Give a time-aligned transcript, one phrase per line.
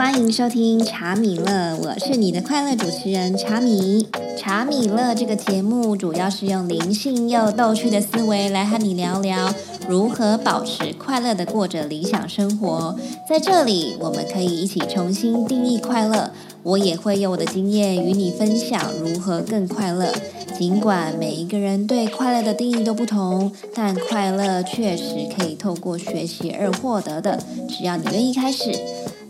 [0.00, 4.08] 欢迎收听茶米乐，我是你的快乐主持人茶米。
[4.34, 9.52] 茶米乐这个节目主要是用灵性又逗趣的思维来和你聊聊
[9.86, 12.98] 如何保持快乐的过着理想生活。
[13.28, 16.30] 在这里，我们可以一起重新定义快乐。
[16.62, 20.10] 我也会用我的经验与你分享如何更快乐。
[20.58, 27.38] 尽管每一个人对快乐的定义都不同，但快乐确实可以透过学习而获得的。
[27.68, 28.78] 只要你愿意开始，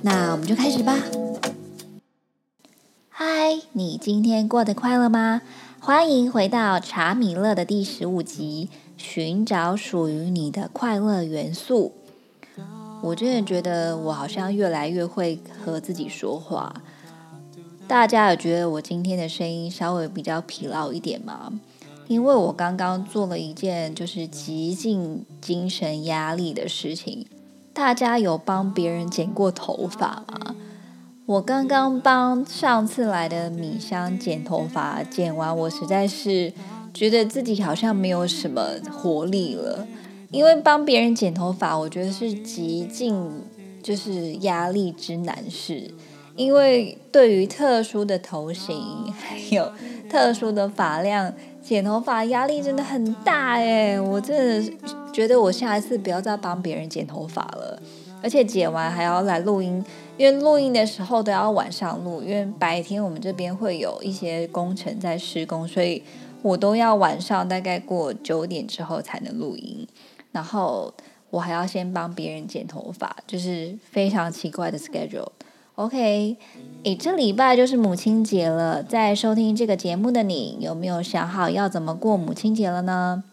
[0.03, 0.97] 那我们就开始吧。
[3.09, 5.43] 嗨，你今天过得快乐吗？
[5.79, 11.93] 欢迎回到查米乐的第十五集，寻找属于你的快乐元素。
[13.03, 16.83] 我真的觉得我好像越来越会和自己说话。
[17.87, 21.53] 大家有觉得我今天的声音稍微比较疲劳一点吗？
[22.09, 27.27] 因为我刚刚做了一件就是极尽精神压力的事情。
[27.81, 30.55] 大家有帮别人剪过头发吗？
[31.25, 36.53] 我刚刚帮上次来的米香剪头发，剪完我实在是
[36.93, 39.87] 觉得自己好像没有什么活力了。
[40.31, 43.19] 因为帮别人剪头发，我觉得是极尽
[43.83, 45.91] 就是压力之难事。
[46.37, 49.73] 因为对于特殊的头型还有
[50.11, 54.01] 特殊的发量，剪头发压力真的很大哎！
[54.01, 54.73] 我真的
[55.13, 57.81] 觉得我下一次不要再帮别人剪头发了，
[58.23, 59.85] 而且剪完还要来录音，
[60.17, 66.03] 因为录音的时候都要晚上录，因为白天我们这边会有一些工程在施工，所以
[66.43, 69.87] 我都要晚上大概过九点之后才能录音，
[70.33, 70.93] 然后
[71.31, 75.29] 我还要先帮别人剪头发，就是非常奇怪的 schedule。
[75.81, 76.37] OK，
[76.83, 83.25] 诶，这礼拜就是母亲节了，在收听这个节目的你，有没有想好要怎么过母亲节了呢？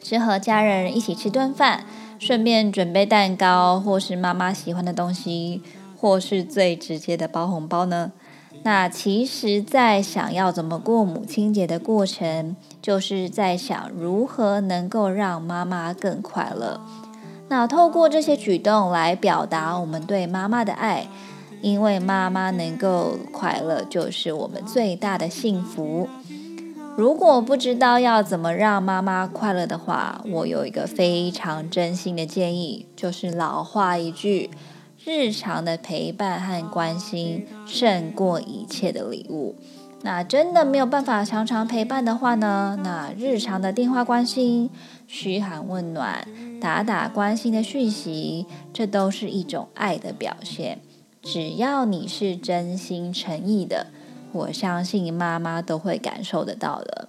[0.00, 1.84] 是和家人一起吃顿饭，
[2.20, 5.62] 顺便准备蛋糕，或是妈妈喜欢的东西，
[5.98, 8.12] 或是最直接的包红包呢？
[8.62, 16.80] 那其实，在想要怎么过母亲节的过程，就是在想如何能够让妈妈更快乐。
[17.48, 21.08] 那透过这些举动来表达我们对妈妈的爱。
[21.64, 26.06] 因为妈妈能够快乐，就是我们最大的幸福。
[26.94, 34.50] 如果不知道要怎么让妈妈快乐的话，我有一个非常真心的建议，就是老话一句：
[35.06, 39.56] 日常的陪伴和关心胜过一切的礼物。
[40.02, 42.78] 那真的没有办法常常陪伴的话呢？
[42.84, 44.68] 那日常的电话关心、
[45.06, 46.28] 嘘寒问暖、
[46.60, 50.80] 打打关心的讯息，这都是一种爱的表现。
[51.24, 53.86] 只要你是真心诚意的，
[54.32, 57.08] 我相信妈妈都会感受得到的。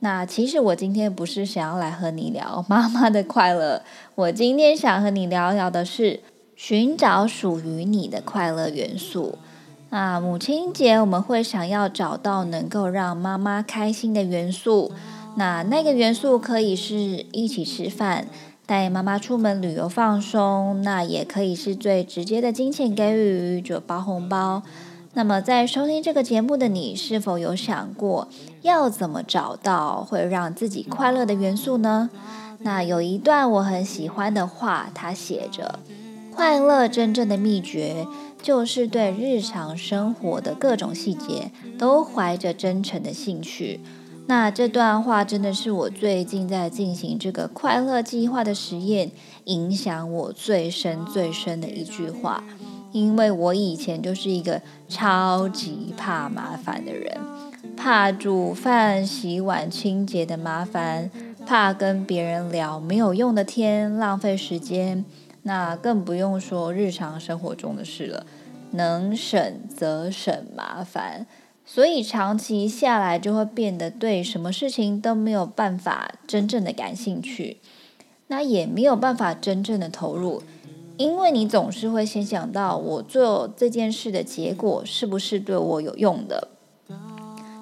[0.00, 3.82] 那其实我今天不是想要来和你聊妈妈的快乐，
[4.16, 6.20] 我今天想和你聊聊的是
[6.56, 9.38] 寻找属于你的快乐元素。
[9.90, 14.90] 那母亲节我们会想要找到能够让妈妈开心的元素，
[15.36, 16.94] 那那个元素可以是
[17.30, 18.26] 一起吃饭。
[18.72, 24.62] 带妈妈出门旅游放松，那也可以是最直接的金钱给予，就包红包。
[25.12, 28.28] 那么，在收听这个节目的你，是否有想过
[28.62, 32.08] 要怎么找到会让自己快乐的元素呢？
[32.60, 35.80] 那有一段我很喜欢的话，它写着
[36.34, 38.06] ：“快乐真正的秘诀，
[38.40, 43.80] 就是对日常生活的各种细节都怀着真诚的兴趣。”
[44.26, 49.10] 那这段话真的是我最近在进行这个快乐计划的实验，
[49.44, 52.42] 影响我最深最深的一句话。
[52.92, 57.18] 因为我以前就是一个超级怕麻烦的人，
[57.76, 61.10] 怕煮饭、洗碗、清洁的麻烦，
[61.46, 65.04] 怕跟别人聊没有用的天，浪费时间。
[65.44, 68.26] 那更不用说日常生活中的事了，
[68.72, 71.26] 能省则省麻烦。
[71.74, 77.56] 所以长期下来，就会变得对什么事情都没有办法真正的感兴趣，
[78.26, 80.42] 那也没有办法真正的投入，
[80.98, 86.48] 因为你总是会先想到我做这件事的结果是不是对我有用的。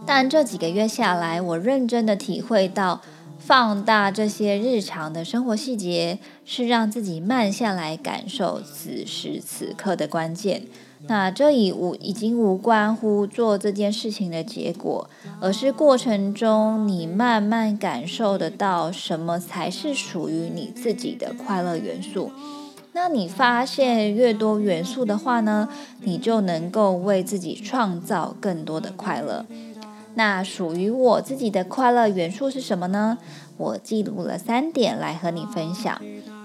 [0.05, 3.01] 但这几个月下来，我认真的体会到，
[3.39, 10.63] 放大这些日常的生活细节，是让自己慢下来感受此时此刻的关键。
[11.07, 15.09] 那这已无已经无关乎做这件事情的结果，
[15.41, 22.31] 而是过程中你慢慢感受得到什么才是属于你自己的快乐元素。
[22.93, 25.69] 那你发现越多元素的话呢，
[26.03, 29.47] 你就能够为自己创造更多的快乐。
[30.15, 33.19] 那属于我自己的快乐元素是什么呢？
[33.57, 36.01] 我记录了三点来和你分享。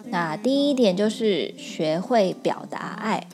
[0.10, 3.28] 那第一点就是学会表达爱。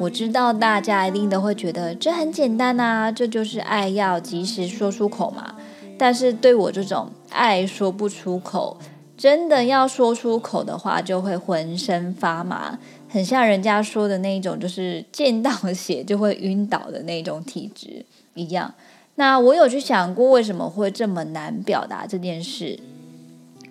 [0.00, 5.54] 我知道大家一定都会觉得这很简单啊，这就是爱要及时说出口嘛。
[5.96, 8.76] 但是对我这种爱说不出口，
[9.16, 12.76] 真的要说出口的话，就会浑身发麻，
[13.08, 18.04] 很像人家说的那种，就是见到血就会晕倒的那种体质
[18.34, 18.74] 一样。
[19.14, 22.80] 那我有去想过，为什么会这么难表达这件事？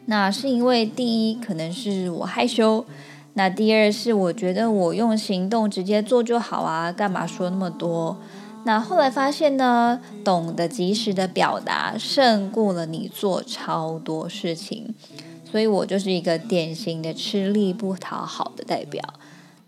[0.06, 2.86] 那是因为第一，可能是我害羞。
[3.35, 8.18] 那第二是我觉得我用行动直接做就好啊，干嘛说那么多？
[8.65, 14.94] 那后来发现呢，懂得及时的表达胜过了你做超多事情，
[15.51, 19.03] 所以我就是一个典型的吃力不讨好的代表。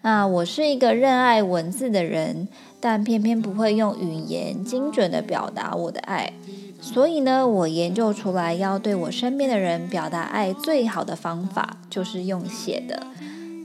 [0.01, 2.47] 那我是一个热爱文字的人，
[2.79, 6.31] 但偏偏不会用语言精准的表达我的爱，
[6.79, 13.07] 所以呢，我研究出来要对我身边的人表达爱最好的方法就是用写的。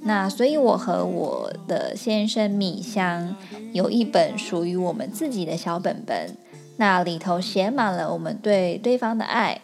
[0.02, 3.37] 那所以，我和我的先生米香
[3.73, 6.37] 有一本属于我们自己的小本本，
[6.79, 9.61] 那里头写满了我们对对方的爱，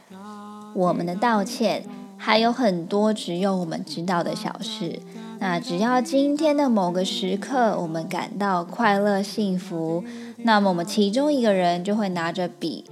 [0.74, 1.84] 我们的道歉，
[2.18, 5.00] 还有很多只有我们知道的小事。
[5.38, 10.04] 那只要今天的某个时刻，我们感到快乐幸福，
[10.38, 12.84] 那么我们其中一个人就会拿着笔，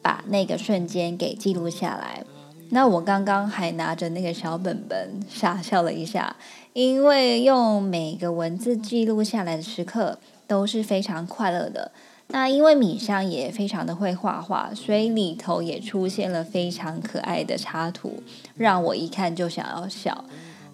[0.00, 2.24] 把那个瞬间给记录下来。
[2.70, 6.34] 那我刚刚还拿着那个小本本傻笑了一下，
[6.72, 11.92] 因为用每个文字记录下来的时刻都是非常快乐的。
[12.28, 18.22] 那因为米香也非常的会画画，所以里头也出现了非常可爱的插图，
[18.56, 20.24] 让我一看就想要笑。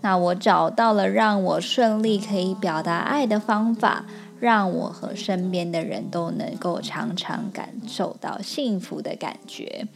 [0.03, 4.07] 那我找到了让我顺利可以表达爱的方法，
[4.39, 9.89] 让我和身边的人都能够常常感受到幸福的感觉。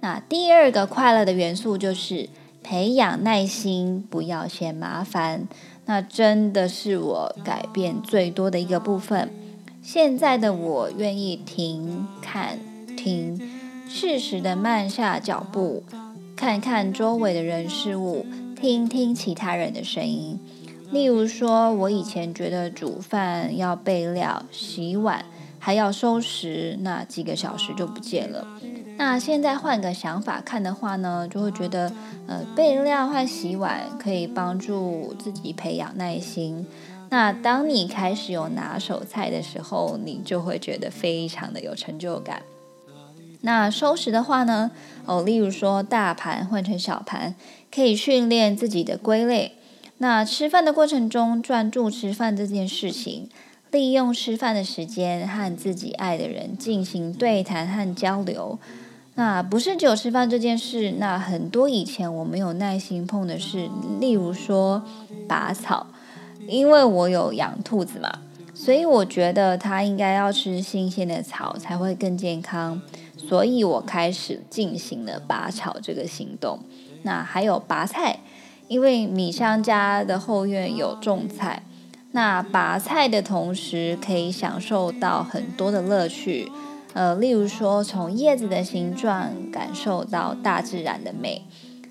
[0.00, 2.28] 那第二个快乐的元素就是
[2.62, 5.48] 培养耐心，不要嫌麻烦。
[5.86, 9.30] 那真的是我改变最多的一个部分。
[9.82, 12.58] 现在的我愿意停、看、
[12.96, 13.40] 听，
[13.88, 15.82] 适时的慢下脚步，
[16.36, 18.24] 看看周围的人事物，
[18.54, 20.38] 听听其他人的声音。
[20.92, 25.24] 例如说，我以前觉得煮饭要备料、洗碗，
[25.58, 28.46] 还要收拾，那几个小时就不见了。
[29.04, 31.92] 那现在换个想法看的话呢，就会觉得，
[32.28, 36.64] 呃，备料和洗碗可以帮助自己培养耐心。
[37.10, 42.42] 那当你开始有拿手菜的时候，你就会觉得非常的有成就感。
[43.40, 44.70] 那收拾的话呢，
[45.04, 47.34] 哦，例如说大盘换成小盘，
[47.74, 49.56] 可以训练自己的归类。
[49.98, 53.28] 那吃饭的过程中，专注吃饭这件事情，
[53.72, 58.60] 利用吃饭的时间和自己爱的人进行对谈和交流。
[59.14, 63.68] 那不是只有吃饭这件事，那很多以前我没有耐心碰的事，
[64.00, 64.82] 例如说
[65.28, 65.86] 拔草，
[66.48, 68.10] 因为我有养兔子嘛，
[68.54, 72.80] 所以我觉得它应该要吃新鲜的草才会更健康，
[73.18, 76.60] 所以我开始进行了拔草这个行动。
[77.02, 78.20] 那还有拔菜，
[78.68, 81.62] 因为米香家的后院有种菜，
[82.12, 86.50] 那拔菜的同时可以享受到很多的乐趣。
[86.94, 91.42] 呃，例如说，从叶子的形状感受到大自然的美。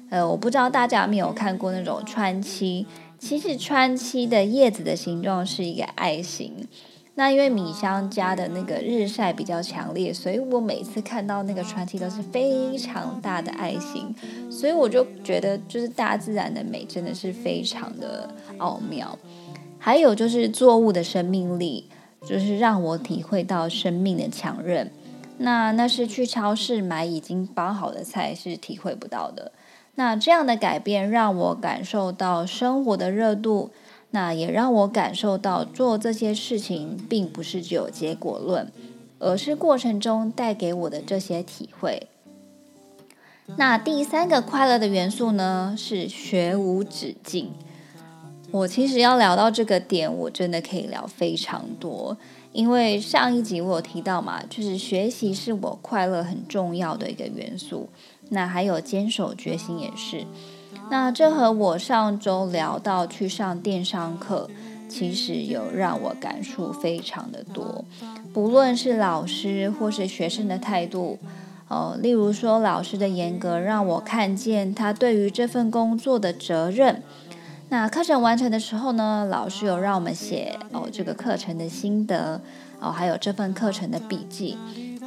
[0.09, 2.85] 呃，我不知道大家有没有看过那种川七，
[3.17, 6.67] 其实川七的叶子的形状是一个爱心。
[7.15, 14.13] 那因为米香家的那个日晒比较强烈，所以我每次看到那个川七都是非常大的爱心，
[14.49, 19.17] 所以我就觉得，就是大自然的美真的是非常的奥妙。
[19.77, 21.89] 还有就是作物的生命力。
[22.27, 24.91] 就是让我体会到生命的强韧，
[25.39, 29.51] 那那是去超市买已经包好的菜是体会不到的。
[29.95, 33.71] 那这样的改变让我感受到生活的热度，
[34.11, 38.71] 那也让我感受到做这些事情并不是只有结果论，
[39.19, 42.07] 而是过程中带给我的这些体会。
[43.57, 47.51] 那第三个快乐的元素呢，是学无止境。
[48.51, 52.17] 我其实要聊到这个点，我真的可以聊非常多，
[52.51, 57.87] 因为上一集我有提到嘛，就是学习是我快乐很重要的一个元素。
[58.29, 60.25] 那还有坚守决心也是。
[60.89, 64.49] 那这和我上周聊到去上电商课，
[64.89, 67.83] 其实有让我感触非常的多。
[68.33, 71.17] 不论是老师或是学生的态度，
[71.69, 77.01] 哦，例如说老师的严格，让我看见他对于这份工作的责任。
[77.71, 82.41] 那课程完成的时候呢，老师有让我们写哦这个课程的心得
[82.81, 84.57] 哦，还有这份课程的笔记。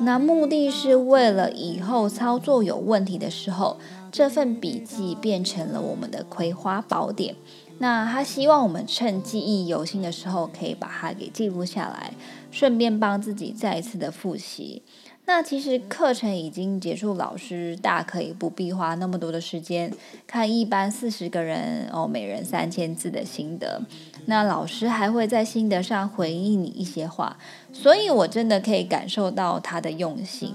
[0.01, 3.79] 那目的是为了以后操作有问题的时候，
[4.11, 7.37] 这份笔记变成了我们的葵花宝典，
[7.81, 12.15] 那他希望我们趁记忆犹新的时候，可以把它给记录下来，
[12.51, 14.83] 顺便帮自己再一次的复习。
[15.27, 19.91] 那其实课程已经结束，老师大可以不必花那么多的时间
[20.27, 23.81] 看一班四十个人哦，每人三千字的心得。
[24.27, 27.39] 那老师还会在心得上回应你一些话，
[27.73, 30.53] 所以我真的可以感受到他的用心。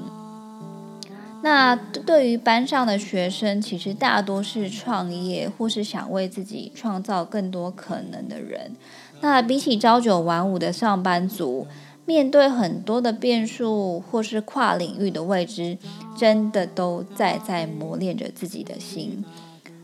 [1.41, 8.75] 那对于班上的学生，其实大多是创业或是想为自己创造更多可能的人。
[9.21, 11.65] 那比起朝九晚五的上班族。
[12.09, 15.77] 面对很多的变数，或是跨领域的未知，
[16.17, 19.23] 真的都在在磨练着自己的心。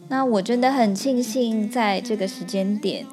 [0.07, 3.05] 那我真的很庆幸，在这个时间点，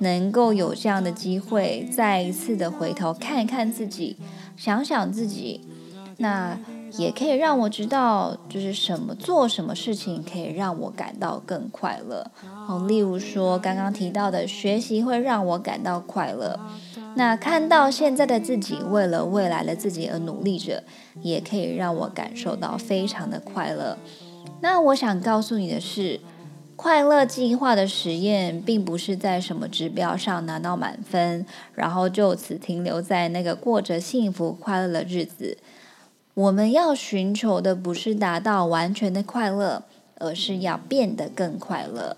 [0.00, 4.18] 能够有这样的机会，再一次的回头看一看自己，
[4.54, 5.62] 想想自己。
[6.18, 6.58] 那。
[6.96, 12.30] 也可以让我知道，就是什么做什么事情可以让我感到更快乐。
[12.66, 16.58] 哦，例如说刚刚提到的学习会让我感到快乐。
[17.14, 20.82] 那看到现在的自己为了未来的自己而努力着，
[21.22, 23.98] 也可以让我感受到非常的快乐。
[24.60, 26.20] 那我想告诉你的是，
[26.76, 35.58] 快乐计划的实验并不是在什么指标上拿到满分，然后就此停留在那个过着幸福快乐的日子。
[36.38, 39.82] 我们要寻求的不是达到完全的快乐，
[40.20, 42.16] 而是要变得更快乐。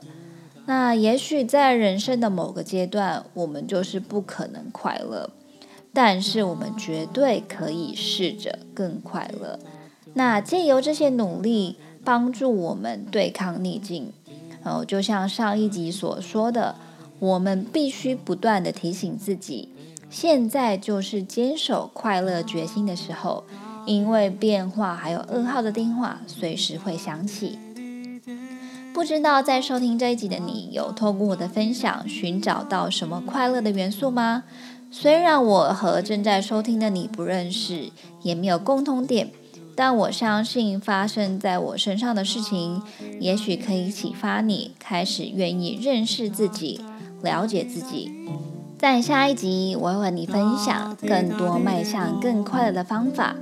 [0.67, 5.31] 那也许在人生的某个阶段，我们就是不可能快乐，
[5.95, 9.59] 但是我们绝对可以试着更快乐。
[10.13, 14.13] 那借由这些努力，帮助我们对抗逆境。
[14.63, 16.75] 哦，就像上一集所说的，
[17.19, 19.71] 我们必须不断的提醒自己，
[20.11, 23.45] 现在就是坚守快乐决心的时候。
[23.91, 27.59] 因为变化，还有噩耗的电话随时会响起。
[28.95, 34.45] 不知道在收听这一集的你，有透过我的分享寻找到什么快乐的元素吗？
[34.93, 37.91] 虽然我和正在收听的你不认识，
[38.23, 39.33] 也没有共通点，
[39.75, 42.81] 但我相信发生在我身上的事情，
[43.19, 46.81] 也许可以启发你开始愿意认识自己，
[47.23, 48.13] 了解自己。
[48.79, 53.35] 在下一集，我会和你分享更多迈向更快乐的方法。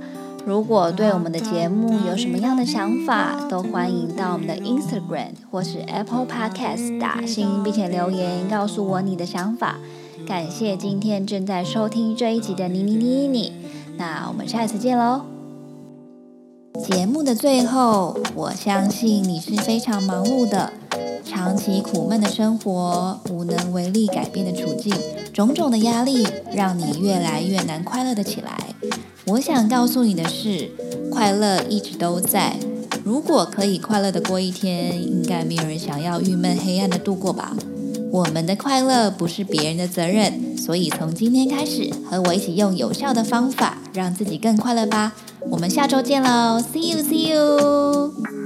[0.45, 9.77] 如果对我们的节目有什么样的想法，都欢迎到我们的 Instagram 或是 Apple Podcast 打星，并且留言告诉我你的想法。
[10.27, 13.53] 感谢今天正在收听这一集的你你你你，
[13.97, 15.21] 那我们下一次见喽！
[16.83, 20.73] 节目的最后，我相信你是非常忙碌的，
[21.23, 24.93] 长期苦闷的生活，无能为力改变的处境，
[25.33, 28.57] 种种的压力，让你越来越难快乐的起来。
[29.29, 30.71] 我想告诉你的是，
[31.11, 32.57] 快乐一直都在。
[33.03, 37.55] 如果可以快乐的过一天，应该没有人想要郁闷黑暗的度过吧？
[38.11, 45.13] 我们的快乐不是别人的责任，所以从今天开始，和我一起用有效的方法，让自己更快乐吧。
[45.51, 48.38] 我们下周见喽，See you, see you。